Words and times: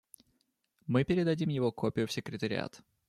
Мы 0.87 1.03
передадим 1.03 1.49
его 1.49 1.71
копию 1.71 2.07
в 2.07 2.11
секретариат. 2.11 2.81